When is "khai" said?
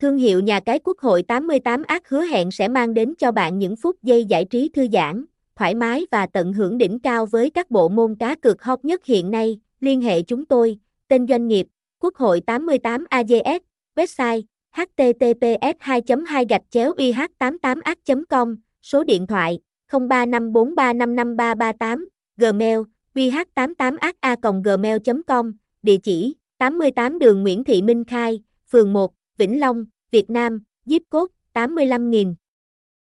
28.04-28.42